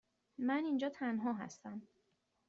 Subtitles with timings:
[0.37, 1.81] من اینجا تنها هستم.